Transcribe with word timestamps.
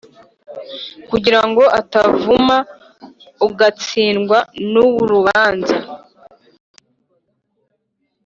kugira 1.09 1.39
ngo 1.49 1.63
atakuvuma 1.79 2.57
ugatsindwa 3.47 4.39
n’urubanza 4.71 5.77